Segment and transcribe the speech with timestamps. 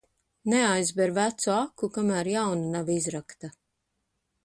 [0.53, 3.55] Neaizber vecu aku, kamēr jauna nav izrakta.